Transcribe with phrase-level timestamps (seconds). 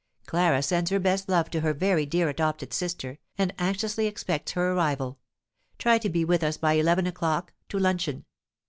[0.25, 4.71] Clara sends her best love to her very dear adopted sister, and anxiously expects her
[4.73, 5.19] arrival.
[5.77, 8.25] Try to be with us by eleven o'clock, to luncheon.